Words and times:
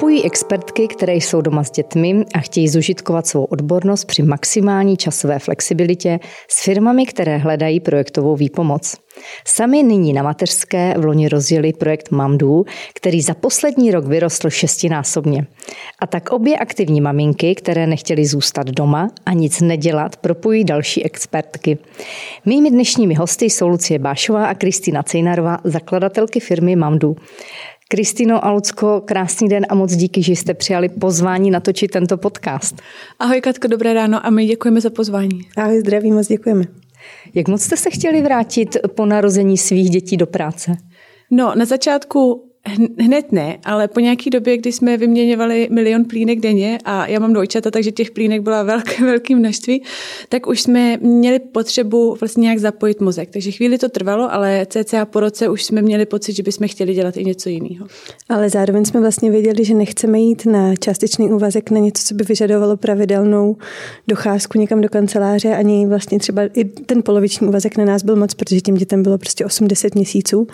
Propojí 0.00 0.24
expertky, 0.24 0.88
které 0.88 1.14
jsou 1.14 1.40
doma 1.40 1.64
s 1.64 1.70
dětmi 1.70 2.24
a 2.34 2.38
chtějí 2.38 2.68
zužitkovat 2.68 3.26
svou 3.26 3.44
odbornost 3.44 4.04
při 4.04 4.22
maximální 4.22 4.96
časové 4.96 5.38
flexibilitě 5.38 6.20
s 6.48 6.64
firmami, 6.64 7.06
které 7.06 7.36
hledají 7.36 7.80
projektovou 7.80 8.36
výpomoc. 8.36 8.96
Sami 9.44 9.82
nyní 9.82 10.12
na 10.12 10.22
mateřské 10.22 10.94
v 10.98 11.04
loni 11.04 11.28
rozjeli 11.28 11.72
projekt 11.72 12.10
Mamdu, 12.10 12.64
který 12.94 13.22
za 13.22 13.34
poslední 13.34 13.90
rok 13.90 14.06
vyrostl 14.06 14.50
šestinásobně. 14.50 15.46
A 15.98 16.06
tak 16.06 16.30
obě 16.30 16.58
aktivní 16.58 17.00
maminky, 17.00 17.54
které 17.54 17.86
nechtěly 17.86 18.26
zůstat 18.26 18.66
doma 18.66 19.10
a 19.26 19.32
nic 19.32 19.60
nedělat, 19.60 20.16
propojí 20.16 20.64
další 20.64 21.04
expertky. 21.04 21.78
Mými 22.46 22.70
dnešními 22.70 23.14
hosty 23.14 23.44
jsou 23.44 23.68
Lucie 23.68 23.98
Bášová 23.98 24.46
a 24.46 24.54
Kristýna 24.54 25.02
Cejnarová, 25.02 25.58
zakladatelky 25.64 26.40
firmy 26.40 26.76
Mamdu. 26.76 27.16
Kristýno 27.92 28.44
a 28.44 28.50
Lucko, 28.50 29.02
krásný 29.04 29.48
den 29.48 29.66
a 29.68 29.74
moc 29.74 29.92
díky, 29.92 30.22
že 30.22 30.32
jste 30.32 30.54
přijali 30.54 30.88
pozvání 30.88 31.50
natočit 31.50 31.90
tento 31.90 32.18
podcast. 32.18 32.76
Ahoj 33.18 33.40
Katko, 33.40 33.68
dobré 33.68 33.94
ráno 33.94 34.26
a 34.26 34.30
my 34.30 34.46
děkujeme 34.46 34.80
za 34.80 34.90
pozvání. 34.90 35.40
Ahoj, 35.56 35.80
zdraví, 35.80 36.12
moc 36.12 36.28
děkujeme. 36.28 36.64
Jak 37.34 37.48
moc 37.48 37.62
jste 37.62 37.76
se 37.76 37.90
chtěli 37.90 38.22
vrátit 38.22 38.76
po 38.94 39.06
narození 39.06 39.58
svých 39.58 39.90
dětí 39.90 40.16
do 40.16 40.26
práce? 40.26 40.76
No, 41.30 41.52
na 41.56 41.64
začátku 41.64 42.49
Hned 42.98 43.32
ne, 43.32 43.58
ale 43.64 43.88
po 43.88 44.00
nějaké 44.00 44.30
době, 44.30 44.56
kdy 44.56 44.72
jsme 44.72 44.96
vyměňovali 44.96 45.68
milion 45.70 46.04
plínek 46.04 46.40
denně 46.40 46.78
a 46.84 47.06
já 47.06 47.20
mám 47.20 47.32
dvojčata, 47.32 47.70
takže 47.70 47.92
těch 47.92 48.10
plínek 48.10 48.42
byla 48.42 48.62
velké, 48.62 49.04
velké 49.04 49.36
množství, 49.36 49.82
tak 50.28 50.46
už 50.46 50.62
jsme 50.62 50.96
měli 50.96 51.38
potřebu 51.38 52.16
vlastně 52.20 52.42
nějak 52.42 52.58
zapojit 52.58 53.00
mozek. 53.00 53.30
Takže 53.30 53.50
chvíli 53.50 53.78
to 53.78 53.88
trvalo, 53.88 54.32
ale 54.32 54.66
cca 54.70 55.04
po 55.04 55.20
roce 55.20 55.48
už 55.48 55.64
jsme 55.64 55.82
měli 55.82 56.06
pocit, 56.06 56.32
že 56.32 56.42
bychom 56.42 56.68
chtěli 56.68 56.94
dělat 56.94 57.16
i 57.16 57.24
něco 57.24 57.48
jiného. 57.48 57.86
Ale 58.28 58.50
zároveň 58.50 58.84
jsme 58.84 59.00
vlastně 59.00 59.30
věděli, 59.30 59.64
že 59.64 59.74
nechceme 59.74 60.20
jít 60.20 60.46
na 60.46 60.76
částečný 60.76 61.32
úvazek 61.32 61.70
na 61.70 61.78
něco, 61.78 62.02
co 62.04 62.14
by 62.14 62.24
vyžadovalo 62.24 62.76
pravidelnou 62.76 63.56
docházku 64.08 64.58
někam 64.58 64.80
do 64.80 64.88
kanceláře, 64.88 65.56
ani 65.56 65.86
vlastně 65.86 66.18
třeba 66.18 66.42
i 66.54 66.64
ten 66.64 67.02
poloviční 67.02 67.48
úvazek 67.48 67.76
na 67.76 67.84
nás 67.84 68.02
byl 68.02 68.16
moc, 68.16 68.34
protože 68.34 68.60
tím 68.60 68.74
dětem 68.74 69.02
bylo 69.02 69.18
prostě 69.18 69.44
80 69.44 69.94
měsíců 69.94 70.46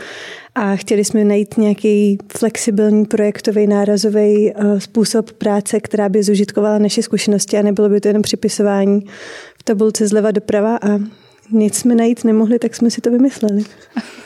a 0.55 0.77
chtěli 0.77 1.05
jsme 1.05 1.25
najít 1.25 1.59
nějaký 1.59 1.96
flexibilní 2.39 3.05
projektový 3.05 3.67
nárazový 3.67 4.53
eh, 4.53 4.81
způsob 4.81 5.33
práce, 5.33 5.81
která 5.81 6.09
by 6.09 6.23
zužitkovala 6.23 6.79
naše 6.79 7.03
zkušenosti 7.03 7.59
a 7.59 7.63
nebylo 7.63 7.89
by 7.89 8.01
to 8.01 8.09
jenom 8.09 8.23
připisování 8.23 9.01
v 9.59 9.63
tabulce 9.63 10.09
zleva 10.09 10.31
doprava 10.31 10.77
a 10.77 10.99
nic 11.51 11.75
jsme 11.75 11.95
najít 11.95 12.25
nemohli, 12.25 12.59
tak 12.59 12.75
jsme 12.75 12.91
si 12.91 13.01
to 13.01 13.11
vymysleli. 13.11 13.65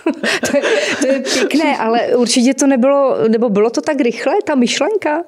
to, 0.50 0.56
je, 0.56 0.62
to 1.00 1.06
je 1.06 1.20
pěkné, 1.20 1.76
ale 1.76 2.16
určitě 2.16 2.54
to 2.54 2.66
nebylo, 2.66 3.16
nebo 3.28 3.48
bylo 3.48 3.70
to 3.70 3.80
tak 3.80 4.00
rychle, 4.00 4.32
ta 4.44 4.54
myšlenka? 4.54 5.24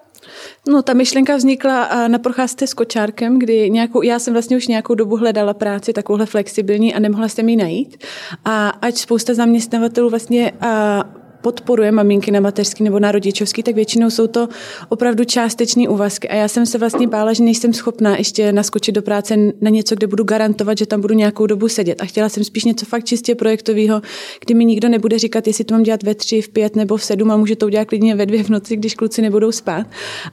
No, 0.69 0.83
ta 0.83 0.93
myšlenka 0.93 1.37
vznikla 1.37 2.09
na 2.09 2.19
procházce 2.19 2.67
s 2.67 2.75
kočárkem, 2.75 3.39
kdy 3.39 3.71
nějakou, 3.71 4.03
já 4.03 4.19
jsem 4.19 4.33
vlastně 4.33 4.57
už 4.57 4.67
nějakou 4.69 4.95
dobu 4.95 5.17
hledala 5.17 5.55
práci 5.55 5.93
takovouhle 5.93 6.27
flexibilní 6.27 6.95
a 6.95 6.99
nemohla 6.99 7.29
jsem 7.29 7.49
ji 7.49 7.57
najít. 7.57 8.05
A 8.45 8.69
ať 8.69 8.97
spousta 8.97 9.35
zaměstnavatelů 9.35 10.11
vlastně 10.11 10.53
a 10.61 11.05
podporuje 11.43 11.93
maminky 11.93 12.31
na 12.31 12.41
mateřský 12.41 12.85
nebo 12.85 12.99
na 12.99 13.13
rodičovský, 13.13 13.63
tak 13.63 13.75
většinou 13.75 14.11
jsou 14.11 14.27
to 14.27 14.49
opravdu 14.89 15.25
částečné 15.25 15.89
úvazky. 15.89 16.29
A 16.29 16.35
já 16.35 16.49
jsem 16.49 16.67
se 16.67 16.79
vlastně 16.79 17.09
bála, 17.09 17.33
že 17.33 17.43
nejsem 17.43 17.73
schopná 17.73 18.17
ještě 18.17 18.53
naskočit 18.53 18.95
do 18.95 19.03
práce 19.03 19.37
na 19.61 19.71
něco, 19.71 19.95
kde 19.95 20.07
budu 20.07 20.25
garantovat, 20.25 20.79
že 20.79 20.87
tam 20.87 21.01
budu 21.01 21.15
nějakou 21.15 21.47
dobu 21.47 21.69
sedět. 21.69 22.03
A 22.03 22.05
chtěla 22.05 22.29
jsem 22.29 22.45
spíš 22.45 22.65
něco 22.65 22.87
fakt 22.87 23.05
čistě 23.05 23.35
projektového, 23.35 24.03
kdy 24.45 24.55
mi 24.55 24.65
nikdo 24.65 24.89
nebude 24.89 25.19
říkat, 25.19 25.47
jestli 25.47 25.65
to 25.65 25.75
mám 25.75 25.83
dělat 25.83 26.03
ve 26.03 26.15
tři, 26.15 26.43
v 26.43 26.49
pět 26.49 26.77
nebo 26.77 26.97
v 26.97 27.05
sedm 27.05 27.31
a 27.31 27.37
může 27.37 27.57
to 27.57 27.67
udělat 27.67 27.89
klidně 27.89 28.15
ve 28.15 28.27
dvě 28.27 28.45
v 28.45 28.49
noci, 28.49 28.77
když 28.77 28.95
kluci 28.95 29.23
nebudou 29.23 29.53
spát. 29.53 29.87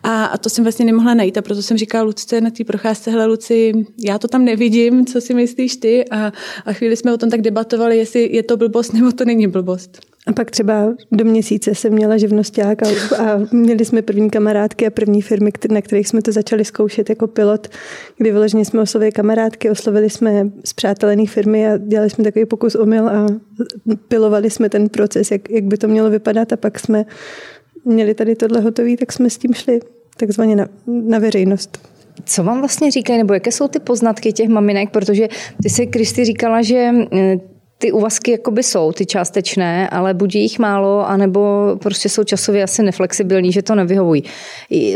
A, 0.04 0.26
a 0.26 0.38
to 0.38 0.50
jsem 0.50 0.64
vlastně 0.64 0.86
nemohla 0.86 1.14
najít. 1.14 1.38
A 1.38 1.42
proto 1.42 1.62
jsem 1.62 1.78
říkala 1.78 2.04
Lucce 2.04 2.42
na 2.42 2.50
té 2.50 2.64
procházce, 2.64 3.12
hele 3.12 3.26
Luci, 3.26 3.73
já 4.00 4.20
to 4.20 4.28
tam 4.28 4.45
nevidím, 4.45 5.06
co 5.06 5.22
si 5.22 5.33
myslíš 5.33 5.76
ty? 5.76 6.06
A, 6.10 6.33
a 6.66 6.73
chvíli 6.73 6.98
jsme 6.98 7.14
o 7.14 7.17
tom 7.17 7.30
tak 7.30 7.42
debatovali, 7.42 7.98
jestli 7.98 8.30
je 8.36 8.44
to 8.44 8.58
blbost 8.58 8.94
nebo 8.94 9.12
to 9.12 9.26
není 9.26 9.48
blbost. 9.48 10.08
A 10.28 10.34
pak 10.34 10.52
třeba 10.52 10.94
do 11.12 11.26
měsíce 11.26 11.76
jsem 11.76 11.94
měla 11.94 12.18
živnosták 12.18 12.84
a, 12.84 12.88
a 13.18 13.40
měli 13.52 13.86
jsme 13.86 14.02
první 14.02 14.30
kamarádky 14.30 14.88
a 14.88 14.90
první 14.90 15.22
firmy, 15.22 15.52
na 15.72 15.82
kterých 15.82 16.08
jsme 16.08 16.22
to 16.22 16.32
začali 16.32 16.66
zkoušet 16.66 17.10
jako 17.10 17.28
pilot, 17.28 17.68
kdy 18.18 18.32
vyloženě 18.32 18.66
jsme 18.66 18.82
oslovili 18.82 19.12
kamarádky, 19.12 19.70
oslovili 19.70 20.10
jsme 20.10 20.50
zpřátelené 20.66 21.26
firmy 21.26 21.68
a 21.68 21.78
dělali 21.78 22.10
jsme 22.10 22.24
takový 22.24 22.46
pokus 22.46 22.76
omyl 22.76 23.10
a 23.10 23.28
pilovali 24.08 24.50
jsme 24.50 24.70
ten 24.70 24.90
proces, 24.90 25.32
jak, 25.32 25.50
jak 25.50 25.64
by 25.64 25.78
to 25.78 25.88
mělo 25.88 26.10
vypadat 26.10 26.54
a 26.54 26.58
pak 26.58 26.80
jsme 26.80 27.06
měli 27.86 28.14
tady 28.14 28.36
tohle 28.36 28.60
hotové, 28.60 28.98
tak 28.98 29.12
jsme 29.12 29.30
s 29.30 29.38
tím 29.38 29.54
šli 29.54 29.80
takzvaně 30.18 30.56
na, 30.56 30.68
na 30.88 31.20
veřejnost. 31.20 31.90
Co 32.26 32.44
vám 32.44 32.60
vlastně 32.60 32.92
říkají, 32.92 33.18
nebo 33.18 33.34
jaké 33.34 33.52
jsou 33.52 33.68
ty 33.68 33.80
poznatky 33.80 34.34
těch 34.34 34.50
maminek, 34.50 34.90
protože 34.90 35.28
ty 35.64 35.70
si, 35.70 35.88
Kristy, 35.88 36.26
říkala, 36.26 36.62
že 36.62 36.92
ty 37.82 37.92
úvazky 37.92 38.32
jakoby 38.32 38.64
jsou, 38.64 38.92
ty 38.92 39.06
částečné, 39.06 39.90
ale 39.90 40.14
buď 40.14 40.36
jich 40.36 40.60
málo, 40.60 41.08
anebo 41.08 41.40
prostě 41.82 42.10
jsou 42.10 42.23
časově 42.23 42.64
asi 42.64 42.84
neflexibilní, 42.84 43.52
že 43.52 43.62
to 43.62 43.76
nevyhovují. 43.76 44.23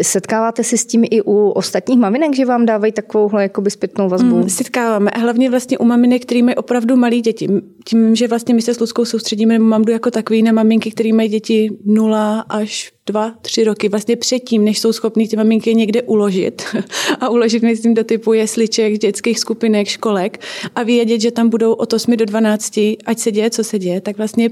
Setkáváte 0.01 0.63
se 0.63 0.77
s 0.77 0.85
tím 0.85 1.05
i 1.11 1.21
u 1.21 1.49
ostatních 1.49 1.99
maminek, 1.99 2.35
že 2.35 2.45
vám 2.45 2.65
dávají 2.65 2.91
takovouhle 2.91 3.43
jakoby 3.43 3.71
zpětnou 3.71 4.09
vazbu? 4.09 4.35
Mm, 4.35 4.49
setkáváme. 4.49 5.11
A 5.11 5.19
hlavně 5.19 5.49
vlastně 5.49 5.77
u 5.77 5.85
maminek, 5.85 6.21
který 6.21 6.43
mají 6.43 6.55
opravdu 6.55 6.95
malí 6.95 7.21
děti. 7.21 7.47
Tím, 7.85 8.15
že 8.15 8.27
vlastně 8.27 8.53
my 8.53 8.61
se 8.61 8.73
s 8.73 8.79
Luckou 8.79 9.05
soustředíme, 9.05 9.59
mám 9.59 9.83
jako 9.89 10.11
takový 10.11 10.43
na 10.43 10.51
maminky, 10.51 10.91
které 10.91 11.13
mají 11.13 11.29
děti 11.29 11.69
0 11.85 12.45
až 12.49 12.91
dva, 13.05 13.33
tři 13.41 13.63
roky, 13.63 13.89
vlastně 13.89 14.15
předtím, 14.15 14.65
než 14.65 14.79
jsou 14.79 14.93
schopní 14.93 15.27
ty 15.27 15.35
maminky 15.35 15.75
někde 15.75 16.01
uložit 16.01 16.63
a 17.19 17.29
uložit, 17.29 17.63
myslím, 17.63 17.93
do 17.93 18.03
typu 18.03 18.33
jesliček, 18.33 18.97
dětských 18.97 19.39
skupinek, 19.39 19.87
školek 19.87 20.41
a 20.75 20.83
vědět, 20.83 21.21
že 21.21 21.31
tam 21.31 21.49
budou 21.49 21.73
od 21.73 21.93
8 21.93 22.17
do 22.17 22.25
12, 22.25 22.79
ať 23.05 23.19
se 23.19 23.31
děje, 23.31 23.49
co 23.49 23.63
se 23.63 23.79
děje, 23.79 24.01
tak 24.01 24.17
vlastně 24.17 24.49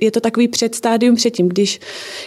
je 0.00 0.10
to 0.10 0.20
takový 0.20 0.48
předstádium 0.48 1.16
předtím, 1.16 1.48
když, 1.48 1.80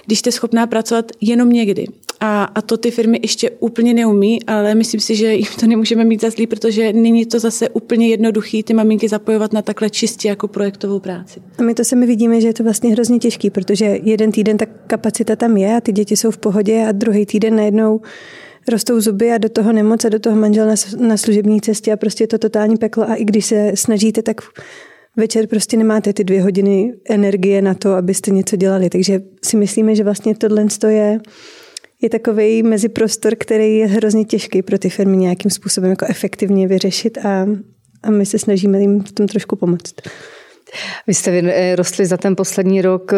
když 0.06 0.20
jste 0.20 0.32
schopná 0.32 0.68
pracovat 0.68 1.12
jenom 1.22 1.50
někdy. 1.50 1.86
A, 2.26 2.44
a 2.44 2.62
to 2.62 2.78
ty 2.78 2.92
firmy 2.92 3.20
ještě 3.22 3.50
úplně 3.50 3.94
neumí, 3.94 4.44
ale 4.44 4.76
myslím 4.76 5.00
si, 5.02 5.16
že 5.16 5.34
jim 5.34 5.48
to 5.60 5.68
nemůžeme 5.68 6.06
mít 6.06 6.22
za 6.22 6.30
zlý, 6.30 6.48
protože 6.48 6.94
není 6.94 7.26
to 7.26 7.40
zase 7.40 7.70
úplně 7.70 8.08
jednoduchý 8.08 8.64
ty 8.64 8.74
maminky 8.74 9.10
zapojovat 9.10 9.54
na 9.54 9.62
takhle 9.62 9.90
čistě 9.90 10.28
jako 10.28 10.48
projektovou 10.48 11.00
práci. 11.00 11.42
A 11.58 11.64
my 11.64 11.74
to 11.74 11.84
se 11.84 11.96
mi 11.96 12.06
vidíme, 12.06 12.42
že 12.42 12.48
je 12.48 12.54
to 12.54 12.64
vlastně 12.64 12.92
hrozně 12.92 13.20
těžký, 13.20 13.50
protože 13.50 14.00
jeden 14.04 14.32
týden 14.32 14.58
ta 14.58 14.66
kapacita 14.66 15.36
tam 15.36 15.58
je 15.58 15.78
a 15.78 15.82
ty 15.82 15.92
děti 15.92 16.18
jsou 16.18 16.32
v 16.32 16.38
pohodě 16.38 16.86
a 16.90 16.92
druhý 16.92 17.26
týden 17.26 17.56
najednou 17.56 18.02
rostou 18.72 19.02
zuby 19.02 19.32
a 19.32 19.38
do 19.38 19.50
toho 19.50 19.72
nemoc 19.72 20.06
a 20.06 20.10
do 20.10 20.20
toho 20.20 20.36
manžel 20.36 20.68
na, 20.68 20.76
na 21.00 21.18
služební 21.18 21.62
cestě 21.62 21.94
a 21.94 21.98
prostě 21.98 22.24
je 22.24 22.28
to 22.28 22.38
totální 22.38 22.78
peklo 22.78 23.10
a 23.10 23.16
i 23.16 23.26
když 23.26 23.46
se 23.46 23.72
snažíte, 23.76 24.22
tak 24.22 24.42
večer 25.18 25.48
prostě 25.48 25.78
nemáte 25.78 26.14
ty 26.14 26.24
dvě 26.24 26.42
hodiny 26.42 26.94
energie 27.10 27.62
na 27.62 27.74
to, 27.74 27.94
abyste 27.94 28.32
něco 28.32 28.56
dělali. 28.56 28.90
Takže 28.90 29.22
si 29.46 29.58
myslíme, 29.58 29.96
že 29.96 30.04
vlastně 30.04 30.36
tohle 30.36 30.66
je 30.88 31.20
je 32.04 32.10
takový 32.10 32.64
meziprostor, 32.64 33.36
který 33.40 33.78
je 33.78 33.88
hrozně 33.88 34.26
těžký 34.26 34.62
pro 34.62 34.78
ty 34.78 34.90
firmy 34.90 35.18
nějakým 35.18 35.52
způsobem 35.52 35.90
jako 35.90 36.06
efektivně 36.10 36.68
vyřešit 36.68 37.18
a, 37.18 37.48
a 38.04 38.12
my 38.12 38.26
se 38.26 38.40
snažíme 38.40 38.80
jim 38.80 39.04
v 39.04 39.12
tom 39.12 39.28
trošku 39.28 39.56
pomoct. 39.56 39.94
Vy 41.08 41.14
jste 41.14 41.32
eh, 41.32 41.76
rostli 41.76 42.06
za 42.06 42.18
ten 42.18 42.36
poslední 42.36 42.82
rok 42.82 43.14
eh, 43.14 43.18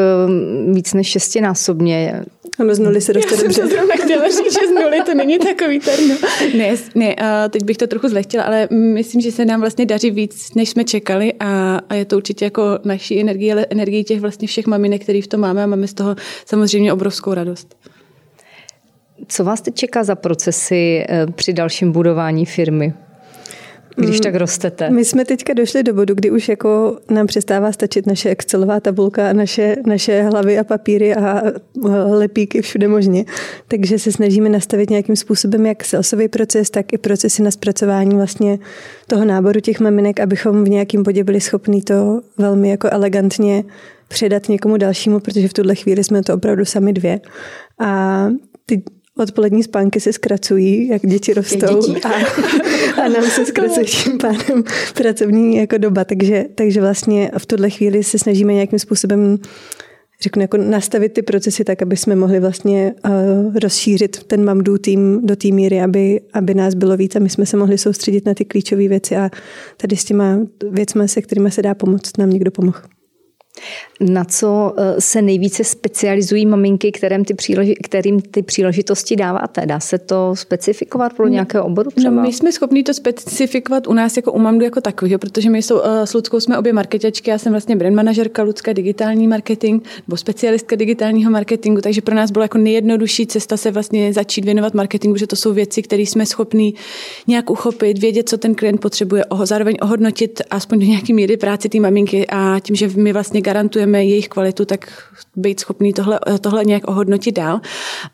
víc 0.73 0.93
než 0.93 1.07
šestinásobně. 1.07 2.23
Ano, 2.59 2.75
z 2.75 2.79
nuly 2.79 3.01
se 3.01 3.13
roste 3.13 3.37
dobře. 3.37 3.61
Já 3.61 3.67
jsem 3.67 3.87
chtěla 4.03 4.27
říct, 4.27 4.53
že 4.53 4.67
z 4.67 4.71
nuly 4.71 5.01
to 5.05 5.13
není 5.13 5.39
takový 5.39 5.79
terno. 5.79 6.15
Ne, 6.57 6.75
ne 6.95 7.15
teď 7.49 7.63
bych 7.63 7.77
to 7.77 7.87
trochu 7.87 8.09
zlechtila, 8.09 8.43
ale 8.43 8.67
myslím, 8.71 9.21
že 9.21 9.31
se 9.31 9.45
nám 9.45 9.59
vlastně 9.59 9.85
daří 9.85 10.11
víc, 10.11 10.53
než 10.55 10.69
jsme 10.69 10.83
čekali 10.83 11.33
a, 11.39 11.79
a 11.89 11.95
je 11.95 12.05
to 12.05 12.17
určitě 12.17 12.45
jako 12.45 12.79
naší 12.83 13.21
energie, 13.21 13.53
ale 13.53 13.65
energie 13.69 14.03
těch 14.03 14.21
vlastně 14.21 14.47
všech 14.47 14.67
maminek, 14.67 15.03
který 15.03 15.21
v 15.21 15.27
tom 15.27 15.39
máme 15.39 15.63
a 15.63 15.65
máme 15.65 15.87
z 15.87 15.93
toho 15.93 16.15
samozřejmě 16.45 16.93
obrovskou 16.93 17.33
radost. 17.33 17.75
Co 19.27 19.43
vás 19.43 19.61
teď 19.61 19.75
čeká 19.75 20.03
za 20.03 20.15
procesy 20.15 21.05
eh, 21.09 21.27
při 21.35 21.53
dalším 21.53 21.91
budování 21.91 22.45
firmy? 22.45 22.93
když 23.95 24.15
mm, 24.15 24.23
tak 24.23 24.35
rostete? 24.35 24.89
My 24.89 25.05
jsme 25.05 25.25
teďka 25.25 25.53
došli 25.53 25.83
do 25.83 25.93
bodu, 25.93 26.15
kdy 26.15 26.31
už 26.31 26.49
jako 26.49 26.97
nám 27.09 27.27
přestává 27.27 27.71
stačit 27.71 28.07
naše 28.07 28.29
Excelová 28.29 28.79
tabulka 28.79 29.29
a 29.29 29.33
naše, 29.33 29.75
naše 29.85 30.23
hlavy 30.23 30.59
a 30.59 30.63
papíry 30.63 31.15
a 31.15 31.43
lepíky 32.09 32.61
všude 32.61 32.87
možně. 32.87 33.25
Takže 33.67 33.99
se 33.99 34.11
snažíme 34.11 34.49
nastavit 34.49 34.89
nějakým 34.89 35.15
způsobem 35.15 35.65
jak 35.65 35.85
salesový 35.85 36.27
proces, 36.27 36.69
tak 36.69 36.93
i 36.93 36.97
procesy 36.97 37.43
na 37.43 37.51
zpracování 37.51 38.15
vlastně 38.15 38.59
toho 39.07 39.25
náboru 39.25 39.59
těch 39.59 39.79
maminek, 39.79 40.19
abychom 40.19 40.63
v 40.63 40.69
nějakém 40.69 41.03
bodě 41.03 41.23
byli 41.23 41.41
schopni 41.41 41.81
to 41.81 42.21
velmi 42.37 42.69
jako 42.69 42.89
elegantně 42.91 43.63
předat 44.07 44.49
někomu 44.49 44.77
dalšímu, 44.77 45.19
protože 45.19 45.47
v 45.47 45.53
tuhle 45.53 45.75
chvíli 45.75 46.03
jsme 46.03 46.23
to 46.23 46.33
opravdu 46.33 46.65
sami 46.65 46.93
dvě. 46.93 47.19
A 47.79 48.27
ty 48.65 48.83
odpolední 49.17 49.63
spánky 49.63 49.99
se 49.99 50.13
zkracují, 50.13 50.87
jak 50.87 51.01
děti 51.05 51.33
rostou 51.33 51.81
děti. 51.81 52.01
A, 52.01 52.09
a 53.01 53.07
nám 53.07 53.23
se 53.23 53.45
zkracuje 53.45 53.85
tím 53.85 54.17
pádem 54.17 54.63
pracovní 54.93 55.55
jako 55.57 55.77
doba, 55.77 56.03
takže, 56.03 56.45
takže 56.55 56.81
vlastně 56.81 57.31
v 57.37 57.45
tuhle 57.45 57.69
chvíli 57.69 58.03
se 58.03 58.19
snažíme 58.19 58.53
nějakým 58.53 58.79
způsobem 58.79 59.37
řeknu, 60.21 60.41
jako 60.41 60.57
nastavit 60.57 61.13
ty 61.13 61.21
procesy 61.21 61.63
tak, 61.63 61.81
aby 61.81 61.97
jsme 61.97 62.15
mohli 62.15 62.39
vlastně 62.39 62.93
uh, 63.05 63.55
rozšířit 63.55 64.23
ten 64.23 64.43
mamdu 64.43 64.77
tým 64.77 65.19
do 65.23 65.35
té 65.35 65.47
míry, 65.47 65.81
aby, 65.81 66.21
aby 66.33 66.53
nás 66.53 66.73
bylo 66.73 66.97
víc 66.97 67.15
a 67.15 67.19
my 67.19 67.29
jsme 67.29 67.45
se 67.45 67.57
mohli 67.57 67.77
soustředit 67.77 68.25
na 68.25 68.33
ty 68.33 68.45
klíčové 68.45 68.87
věci 68.87 69.15
a 69.15 69.29
tady 69.77 69.97
s 69.97 70.05
těma 70.05 70.39
věcmi, 70.69 71.07
se 71.07 71.21
kterými 71.21 71.51
se 71.51 71.61
dá 71.61 71.75
pomoct, 71.75 72.17
nám 72.17 72.29
někdo 72.29 72.51
pomohl. 72.51 72.79
Na 73.99 74.25
co 74.25 74.73
eh, 74.77 75.01
se 75.01 75.21
nejvíce 75.21 75.63
specializují 75.63 76.45
maminky, 76.45 76.91
kterým 76.91 77.25
ty, 77.25 77.33
příleži- 77.33 77.75
kterým 77.83 78.21
ty 78.21 78.43
příležitosti 78.43 79.15
dáváte? 79.15 79.65
Dá 79.65 79.79
se 79.79 79.97
to 79.97 80.35
specifikovat 80.35 81.13
pro 81.13 81.27
nějakého 81.27 81.65
oboru 81.65 81.91
třeba? 81.91 82.15
No, 82.15 82.21
my 82.21 82.33
jsme 82.33 82.51
schopni 82.51 82.83
to 82.83 82.93
specifikovat 82.93 83.87
u 83.87 83.93
nás 83.93 84.17
jako 84.17 84.31
u 84.31 84.39
Mamdu 84.39 84.65
jako 84.65 84.81
takového, 84.81 85.19
protože 85.19 85.49
my 85.49 85.61
jsou, 85.61 85.75
uh, 85.75 85.81
s 86.03 86.13
Ludskou 86.13 86.39
jsme 86.39 86.57
obě 86.57 86.73
marketačky, 86.73 87.29
já 87.29 87.37
jsem 87.37 87.51
vlastně 87.51 87.75
brand 87.75 87.95
manažerka 87.95 88.43
Lucka 88.43 88.73
digitální 88.73 89.27
marketing, 89.27 89.83
nebo 90.07 90.17
specialistka 90.17 90.75
digitálního 90.75 91.31
marketingu, 91.31 91.81
takže 91.81 92.01
pro 92.01 92.15
nás 92.15 92.31
bylo 92.31 92.43
jako 92.43 92.57
nejjednodušší 92.57 93.27
cesta 93.27 93.57
se 93.57 93.71
vlastně 93.71 94.13
začít 94.13 94.45
věnovat 94.45 94.73
marketingu, 94.73 95.17
že 95.17 95.27
to 95.27 95.35
jsou 95.35 95.53
věci, 95.53 95.81
které 95.81 96.01
jsme 96.01 96.25
schopni 96.25 96.73
nějak 97.27 97.49
uchopit, 97.49 97.97
vědět, 97.97 98.29
co 98.29 98.37
ten 98.37 98.55
klient 98.55 98.81
potřebuje, 98.81 99.25
zároveň 99.43 99.77
ohodnotit 99.81 100.41
aspoň 100.49 100.79
do 100.79 100.85
nějaké 100.85 101.13
míry 101.13 101.37
práci 101.37 101.69
té 101.69 101.79
maminky 101.79 102.27
a 102.27 102.59
tím, 102.59 102.75
že 102.75 102.87
my 102.95 103.13
vlastně 103.13 103.41
garantujeme 103.45 104.05
jejich 104.05 104.27
kvalitu, 104.27 104.65
tak 104.65 104.89
být 105.35 105.59
schopný 105.59 105.93
tohle, 105.93 106.19
tohle 106.41 106.65
nějak 106.65 106.87
ohodnotit 106.87 107.35
dál. 107.35 107.61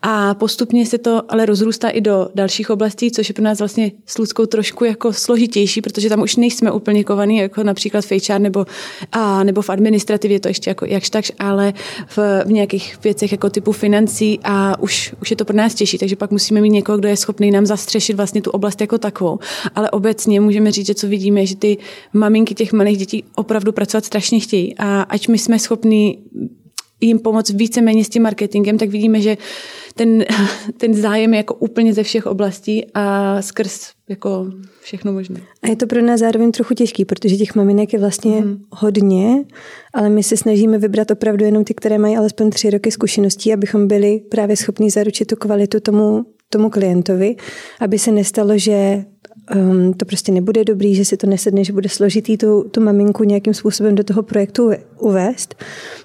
A 0.01 0.33
postupně 0.33 0.85
se 0.85 0.97
to 0.97 1.21
ale 1.31 1.45
rozrůstá 1.45 1.89
i 1.89 2.01
do 2.01 2.29
dalších 2.35 2.69
oblastí, 2.69 3.11
což 3.11 3.29
je 3.29 3.33
pro 3.33 3.43
nás 3.43 3.59
vlastně 3.59 3.91
s 4.05 4.17
Ludskou 4.17 4.45
trošku 4.45 4.85
jako 4.85 5.13
složitější, 5.13 5.81
protože 5.81 6.09
tam 6.09 6.21
už 6.21 6.35
nejsme 6.35 6.71
úplně 6.71 7.03
kovaný, 7.03 7.37
jako 7.37 7.63
například 7.63 8.05
v 8.05 8.11
HR 8.11 8.39
nebo, 8.39 8.65
a, 9.11 9.43
nebo 9.43 9.61
v 9.61 9.69
administrativě, 9.69 10.39
to 10.39 10.47
ještě 10.47 10.69
jako 10.69 10.85
jakž 10.85 11.09
takž, 11.09 11.31
ale 11.39 11.73
v, 12.07 12.17
v 12.45 12.51
nějakých 12.51 12.97
věcech 13.03 13.31
jako 13.31 13.49
typu 13.49 13.71
financí 13.71 14.39
a 14.43 14.79
už, 14.79 15.13
už 15.21 15.31
je 15.31 15.37
to 15.37 15.45
pro 15.45 15.55
nás 15.55 15.73
těžší, 15.73 15.97
takže 15.97 16.15
pak 16.15 16.31
musíme 16.31 16.61
mít 16.61 16.69
někoho, 16.69 16.97
kdo 16.97 17.07
je 17.07 17.17
schopný 17.17 17.51
nám 17.51 17.65
zastřešit 17.65 18.17
vlastně 18.17 18.41
tu 18.41 18.49
oblast 18.51 18.81
jako 18.81 18.97
takovou. 18.97 19.39
Ale 19.75 19.89
obecně 19.89 20.41
můžeme 20.41 20.71
říct, 20.71 20.87
že 20.87 20.95
co 20.95 21.07
vidíme, 21.07 21.45
že 21.45 21.55
ty 21.55 21.77
maminky 22.13 22.55
těch 22.55 22.73
malých 22.73 22.97
dětí 22.97 23.23
opravdu 23.35 23.71
pracovat 23.71 24.05
strašně 24.05 24.39
chtějí 24.39 24.75
a 24.77 25.01
ať 25.01 25.20
my 25.27 25.37
jsme 25.37 25.59
schopní 25.59 26.23
jim 27.01 27.19
pomoct 27.19 27.49
víceméně 27.49 28.05
s 28.05 28.09
tím 28.09 28.23
marketingem, 28.23 28.77
tak 28.77 28.89
vidíme, 28.89 29.21
že 29.21 29.37
ten, 29.95 30.25
ten 30.77 30.93
zájem 30.93 31.33
je 31.33 31.37
jako 31.37 31.53
úplně 31.53 31.93
ze 31.93 32.03
všech 32.03 32.25
oblastí 32.25 32.85
a 32.93 33.41
skrz 33.41 33.89
jako 34.09 34.51
všechno 34.81 35.13
možné. 35.13 35.41
A 35.63 35.67
je 35.67 35.75
to 35.75 35.87
pro 35.87 36.01
nás 36.01 36.19
zároveň 36.19 36.51
trochu 36.51 36.73
těžký, 36.73 37.05
protože 37.05 37.37
těch 37.37 37.55
maminek 37.55 37.93
je 37.93 37.99
vlastně 37.99 38.41
mm. 38.41 38.57
hodně, 38.71 39.45
ale 39.93 40.09
my 40.09 40.23
se 40.23 40.37
snažíme 40.37 40.77
vybrat 40.77 41.11
opravdu 41.11 41.45
jenom 41.45 41.63
ty, 41.63 41.73
které 41.73 41.97
mají 41.97 42.17
alespoň 42.17 42.49
tři 42.49 42.69
roky 42.69 42.91
zkušeností, 42.91 43.53
abychom 43.53 43.87
byli 43.87 44.19
právě 44.19 44.57
schopni 44.57 44.91
zaručit 44.91 45.25
tu 45.25 45.35
kvalitu 45.35 45.79
tomu, 45.79 46.25
tomu 46.49 46.69
klientovi, 46.69 47.35
aby 47.79 47.99
se 47.99 48.11
nestalo, 48.11 48.57
že 48.57 49.05
um, 49.55 49.93
to 49.93 50.05
prostě 50.05 50.31
nebude 50.31 50.63
dobrý, 50.63 50.95
že 50.95 51.05
si 51.05 51.17
to 51.17 51.27
nesedne, 51.27 51.63
že 51.63 51.73
bude 51.73 51.89
složitý 51.89 52.37
tu, 52.37 52.63
tu 52.71 52.81
maminku 52.81 53.23
nějakým 53.23 53.53
způsobem 53.53 53.95
do 53.95 54.03
toho 54.03 54.23
projektu 54.23 54.71
uvést. 54.99 55.55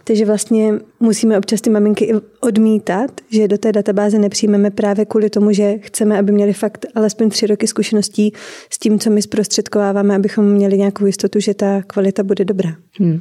Takže 0.05 0.25
vlastně 0.25 0.73
musíme 1.01 1.39
občas 1.39 1.61
ty 1.61 1.71
maminky 1.71 2.13
odmítat, 2.41 3.11
že 3.31 3.49
do 3.49 3.59
té 3.59 3.73
databáze 3.73 4.19
nepřijmeme 4.19 4.71
právě 4.71 5.05
kvůli 5.05 5.31
tomu, 5.31 5.53
že 5.53 5.75
chceme, 5.79 6.19
aby 6.19 6.33
měli 6.33 6.53
fakt 6.53 6.87
alespoň 6.95 7.31
tři 7.31 7.47
roky 7.47 7.67
zkušeností 7.67 8.33
s 8.71 8.79
tím, 8.79 8.99
co 8.99 9.11
my 9.11 9.23
zprostředkováváme, 9.23 10.17
abychom 10.17 10.45
měli 10.45 10.79
nějakou 10.79 11.07
jistotu, 11.07 11.41
že 11.41 11.55
ta 11.55 11.83
kvalita 11.83 12.23
bude 12.23 12.45
dobrá. 12.45 12.71
Hmm. 12.99 13.21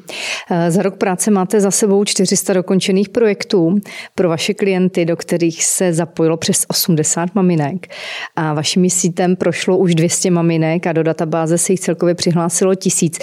Za 0.70 0.82
rok 0.82 0.96
práce 0.96 1.32
máte 1.32 1.62
za 1.62 1.72
sebou 1.72 2.04
400 2.04 2.54
dokončených 2.54 3.10
projektů 3.10 3.80
pro 4.16 4.30
vaše 4.30 4.54
klienty, 4.54 5.06
do 5.06 5.16
kterých 5.16 5.66
se 5.66 5.94
zapojilo 5.94 6.38
přes 6.38 6.66
80 6.68 7.36
maminek. 7.36 7.88
A 8.36 8.54
vaším 8.54 8.90
sítem 8.90 9.36
prošlo 9.36 9.78
už 9.78 9.96
200 9.96 10.15
maminek 10.30 10.88
a 10.88 10.94
do 10.94 11.04
databáze 11.04 11.58
se 11.58 11.74
jich 11.74 11.80
celkově 11.80 12.16
přihlásilo 12.16 12.76
tisíc 12.76 13.20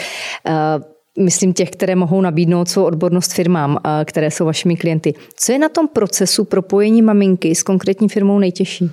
myslím 1.18 1.52
těch, 1.52 1.70
které 1.70 1.96
mohou 1.96 2.20
nabídnout 2.20 2.68
svou 2.68 2.84
odbornost 2.84 3.32
firmám, 3.32 3.78
které 4.04 4.30
jsou 4.30 4.44
vašimi 4.44 4.76
klienty. 4.76 5.14
Co 5.36 5.52
je 5.52 5.58
na 5.58 5.68
tom 5.68 5.88
procesu 5.88 6.44
propojení 6.44 7.02
maminky 7.02 7.54
s 7.54 7.62
konkrétní 7.62 8.08
firmou 8.08 8.38
nejtěžší? 8.38 8.90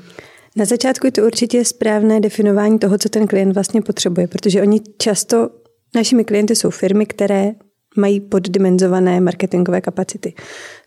Na 0.56 0.66
začátku 0.66 1.07
je 1.07 1.12
to 1.12 1.25
určitě 1.25 1.66
správné 1.66 2.19
definování 2.19 2.80
toho, 2.80 2.98
co 2.98 3.10
ten 3.10 3.28
klient 3.28 3.54
vlastně 3.54 3.81
potřebuje, 3.81 4.28
protože 4.28 4.62
oni 4.62 4.81
často, 4.98 5.50
našimi 5.95 6.24
klienty 6.24 6.56
jsou 6.56 6.69
firmy, 6.69 7.06
které 7.06 7.52
mají 7.98 8.19
poddimenzované 8.19 9.22
marketingové 9.22 9.81
kapacity. 9.81 10.34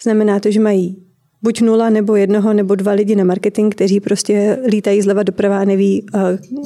Znamená 0.02 0.40
to, 0.40 0.50
že 0.50 0.60
mají 0.60 0.96
buď 1.42 1.60
nula 1.60 1.90
nebo 1.90 2.16
jednoho 2.16 2.52
nebo 2.52 2.74
dva 2.74 2.92
lidi 2.92 3.16
na 3.16 3.24
marketing, 3.24 3.74
kteří 3.74 4.00
prostě 4.00 4.58
lítají 4.66 5.02
zleva 5.02 5.22
doprava 5.22 5.58
a 5.58 5.64
neví, 5.64 6.06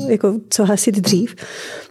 jako, 0.08 0.40
co 0.50 0.64
hasit 0.64 0.94
dřív. 0.94 1.34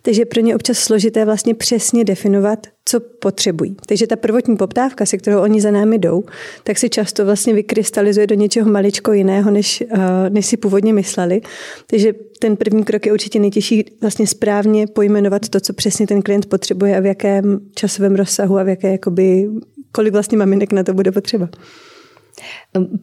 Takže 0.01 0.25
pro 0.25 0.41
ně 0.41 0.55
občas 0.55 0.77
složité 0.77 1.25
vlastně 1.25 1.55
přesně 1.55 2.03
definovat, 2.03 2.67
co 2.85 2.99
potřebují. 2.99 3.75
Takže 3.87 4.07
ta 4.07 4.15
prvotní 4.15 4.57
poptávka, 4.57 5.05
se 5.05 5.17
kterou 5.17 5.41
oni 5.41 5.61
za 5.61 5.71
námi 5.71 5.97
jdou, 5.97 6.23
tak 6.63 6.77
si 6.77 6.89
často 6.89 7.25
vlastně 7.25 7.53
vykrystalizuje 7.53 8.27
do 8.27 8.35
něčeho 8.35 8.71
maličko 8.71 9.13
jiného, 9.13 9.51
než, 9.51 9.83
než 10.29 10.45
si 10.45 10.57
původně 10.57 10.93
mysleli. 10.93 11.41
Takže 11.87 12.13
ten 12.39 12.55
první 12.55 12.83
krok 12.83 13.05
je 13.05 13.13
určitě 13.13 13.39
nejtěžší 13.39 13.85
vlastně 14.01 14.27
správně 14.27 14.87
pojmenovat 14.87 15.49
to, 15.49 15.59
co 15.59 15.73
přesně 15.73 16.07
ten 16.07 16.21
klient 16.21 16.45
potřebuje 16.45 16.97
a 16.97 16.99
v 16.99 17.05
jakém 17.05 17.59
časovém 17.75 18.15
rozsahu 18.15 18.57
a 18.57 18.63
v 18.63 18.67
jaké, 18.67 18.91
jakoby, 18.91 19.49
kolik 19.91 20.13
vlastně 20.13 20.37
maminek 20.37 20.73
na 20.73 20.83
to 20.83 20.93
bude 20.93 21.11
potřeba. 21.11 21.49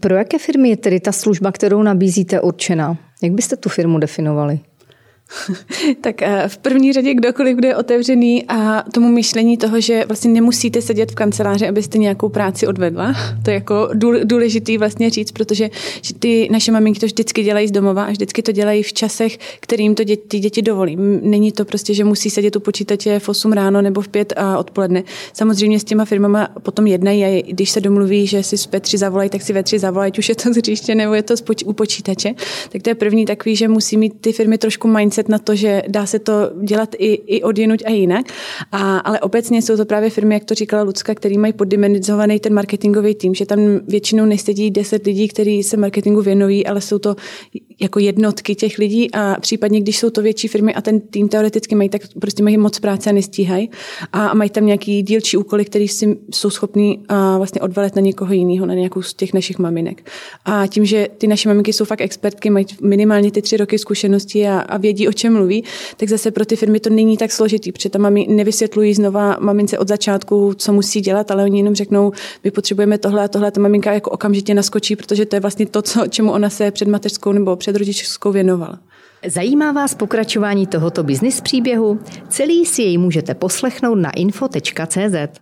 Pro 0.00 0.14
jaké 0.14 0.38
firmy 0.38 0.68
je 0.68 0.76
tedy 0.76 1.00
ta 1.00 1.12
služba, 1.12 1.52
kterou 1.52 1.82
nabízíte, 1.82 2.40
určená? 2.40 2.98
Jak 3.22 3.32
byste 3.32 3.56
tu 3.56 3.68
firmu 3.68 3.98
definovali? 3.98 4.60
tak 6.00 6.22
eh, 6.22 6.44
v 6.48 6.58
první 6.58 6.92
řadě 6.92 7.14
kdokoliv, 7.14 7.56
kdo 7.56 7.68
je 7.68 7.76
otevřený 7.76 8.44
a 8.48 8.84
tomu 8.92 9.08
myšlení 9.08 9.56
toho, 9.56 9.80
že 9.80 10.04
vlastně 10.08 10.30
nemusíte 10.30 10.82
sedět 10.82 11.12
v 11.12 11.14
kanceláři, 11.14 11.68
abyste 11.68 11.98
nějakou 11.98 12.28
práci 12.28 12.66
odvedla. 12.66 13.14
To 13.44 13.50
je 13.50 13.54
jako 13.54 13.88
důležitý 14.24 14.78
vlastně 14.78 15.10
říct, 15.10 15.32
protože 15.32 15.70
ty 16.18 16.48
naše 16.52 16.72
maminky 16.72 17.00
to 17.00 17.06
vždycky 17.06 17.42
dělají 17.42 17.68
z 17.68 17.70
domova 17.70 18.04
a 18.04 18.10
vždycky 18.10 18.42
to 18.42 18.52
dělají 18.52 18.82
v 18.82 18.92
časech, 18.92 19.38
kterým 19.60 19.94
to 19.94 20.04
děti, 20.04 20.22
ty 20.28 20.38
děti 20.38 20.62
dovolí. 20.62 20.96
Není 21.22 21.52
to 21.52 21.64
prostě, 21.64 21.94
že 21.94 22.04
musí 22.04 22.30
sedět 22.30 22.56
u 22.56 22.60
počítače 22.60 23.18
v 23.18 23.28
8 23.28 23.52
ráno 23.52 23.82
nebo 23.82 24.00
v 24.00 24.08
5 24.08 24.32
a 24.36 24.58
odpoledne. 24.58 25.02
Samozřejmě 25.32 25.80
s 25.80 25.84
těma 25.84 26.04
firmama 26.04 26.48
potom 26.62 26.86
jednají 26.86 27.24
a 27.24 27.42
když 27.48 27.70
se 27.70 27.80
domluví, 27.80 28.26
že 28.26 28.42
si 28.42 28.56
ve 28.72 28.80
tři 28.80 28.98
zavolají, 28.98 29.30
tak 29.30 29.42
si 29.42 29.52
ve 29.52 29.62
tři 29.62 29.78
zavolají, 29.78 30.12
už 30.18 30.28
je 30.28 30.34
to 30.34 30.52
z 30.52 30.94
nebo 30.94 31.14
je 31.14 31.22
to 31.22 31.34
u 31.64 31.72
počítače. 31.72 32.34
Tak 32.72 32.82
to 32.82 32.90
je 32.90 32.94
první 32.94 33.24
takový, 33.26 33.56
že 33.56 33.68
musí 33.68 33.96
mít 33.96 34.12
ty 34.20 34.32
firmy 34.32 34.58
trošku 34.58 34.88
mindset 34.88 35.21
myslet 35.22 35.28
na 35.28 35.38
to, 35.38 35.54
že 35.54 35.82
dá 35.88 36.06
se 36.06 36.18
to 36.18 36.50
dělat 36.62 36.94
i, 36.98 37.14
i 37.36 37.42
odjinuť 37.42 37.82
a 37.86 37.90
jinak. 37.90 38.26
A, 38.72 38.98
ale 38.98 39.20
obecně 39.20 39.62
jsou 39.62 39.76
to 39.76 39.84
právě 39.84 40.10
firmy, 40.10 40.34
jak 40.34 40.44
to 40.44 40.54
říkala 40.54 40.82
Lucka, 40.82 41.14
který 41.14 41.38
mají 41.38 41.52
poddimenzovaný 41.52 42.40
ten 42.40 42.54
marketingový 42.54 43.14
tým, 43.14 43.34
že 43.34 43.46
tam 43.46 43.80
většinou 43.88 44.24
nesedí 44.24 44.70
10 44.70 45.06
lidí, 45.06 45.28
kteří 45.28 45.62
se 45.62 45.76
marketingu 45.76 46.22
věnují, 46.22 46.66
ale 46.66 46.80
jsou 46.80 46.98
to 46.98 47.16
jako 47.82 47.98
jednotky 47.98 48.54
těch 48.54 48.78
lidí 48.78 49.14
a 49.14 49.36
případně, 49.40 49.80
když 49.80 49.98
jsou 49.98 50.10
to 50.10 50.22
větší 50.22 50.48
firmy 50.48 50.74
a 50.74 50.80
ten 50.80 51.00
tým 51.00 51.28
teoreticky 51.28 51.74
mají, 51.74 51.88
tak 51.88 52.02
prostě 52.20 52.42
mají 52.42 52.58
moc 52.58 52.78
práce 52.78 53.10
a 53.10 53.12
nestíhají 53.12 53.70
a 54.12 54.34
mají 54.34 54.50
tam 54.50 54.66
nějaký 54.66 55.02
dílčí 55.02 55.36
úkoly, 55.36 55.64
který 55.64 55.88
si 55.88 56.18
jsou 56.34 56.50
schopní 56.50 57.02
vlastně 57.36 57.60
odvelet 57.60 57.96
na 57.96 58.02
někoho 58.02 58.32
jiného, 58.32 58.66
na 58.66 58.74
nějakou 58.74 59.02
z 59.02 59.14
těch 59.14 59.34
našich 59.34 59.58
maminek. 59.58 60.10
A 60.44 60.66
tím, 60.66 60.84
že 60.84 61.08
ty 61.18 61.26
naše 61.26 61.48
maminky 61.48 61.72
jsou 61.72 61.84
fakt 61.84 62.00
expertky, 62.00 62.50
mají 62.50 62.66
minimálně 62.82 63.30
ty 63.30 63.42
tři 63.42 63.56
roky 63.56 63.78
zkušenosti 63.78 64.48
a, 64.48 64.60
a 64.60 64.76
vědí, 64.76 65.08
o 65.08 65.12
čem 65.12 65.32
mluví, 65.32 65.64
tak 65.96 66.08
zase 66.08 66.30
pro 66.30 66.44
ty 66.44 66.56
firmy 66.56 66.80
to 66.80 66.90
není 66.90 67.16
tak 67.16 67.32
složitý, 67.32 67.72
protože 67.72 67.88
tam 67.88 68.02
mami 68.02 68.26
nevysvětlují 68.28 68.94
znova 68.94 69.36
mamince 69.40 69.78
od 69.78 69.88
začátku, 69.88 70.54
co 70.56 70.72
musí 70.72 71.00
dělat, 71.00 71.30
ale 71.30 71.44
oni 71.44 71.58
jenom 71.58 71.74
řeknou, 71.74 72.12
my 72.44 72.50
potřebujeme 72.50 72.98
tohle 72.98 73.24
a 73.24 73.28
tohle, 73.28 73.50
ta 73.50 73.60
maminka 73.60 73.92
jako 73.92 74.10
okamžitě 74.10 74.54
naskočí, 74.54 74.96
protože 74.96 75.26
to 75.26 75.36
je 75.36 75.40
vlastně 75.40 75.66
to, 75.66 75.82
co, 75.82 76.06
čemu 76.08 76.32
ona 76.32 76.50
se 76.50 76.70
před 76.70 76.88
mateřskou 76.88 77.32
nebo 77.32 77.56
před 77.56 77.71
rodičskou 77.76 78.32
věnovala. 78.32 78.78
Zajímá 79.26 79.72
vás 79.72 79.94
pokračování 79.94 80.66
tohoto 80.66 81.02
biznis 81.02 81.40
příběhu? 81.40 82.00
Celý 82.28 82.66
si 82.66 82.82
jej 82.82 82.98
můžete 82.98 83.34
poslechnout 83.34 83.94
na 83.94 84.10
info.cz. 84.10 85.40